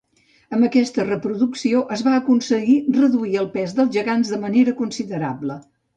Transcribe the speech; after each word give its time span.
Amb 0.55 0.67
aquesta 0.67 1.03
reproducció 1.09 1.83
es 1.97 2.03
va 2.07 2.13
aconseguir 2.21 2.77
reduir 2.97 3.37
el 3.43 3.51
pes 3.59 3.77
dels 3.81 3.93
gegants 3.99 4.33
de 4.37 4.41
manera 4.47 4.75
considerable. 4.81 5.61